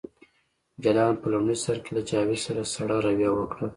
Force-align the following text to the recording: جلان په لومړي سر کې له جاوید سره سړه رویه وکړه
جلان 0.83 1.13
په 1.21 1.27
لومړي 1.33 1.57
سر 1.63 1.77
کې 1.83 1.91
له 1.97 2.01
جاوید 2.09 2.41
سره 2.45 2.61
سړه 2.73 2.97
رویه 3.05 3.31
وکړه 3.33 3.67